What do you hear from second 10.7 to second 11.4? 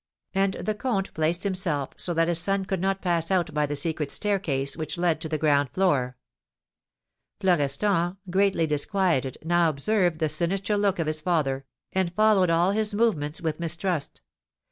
look of his